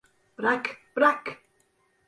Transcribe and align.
Bırak, 0.37 0.77
bırak! 0.95 1.41